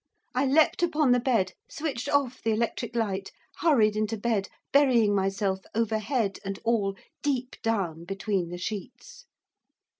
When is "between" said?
8.05-8.49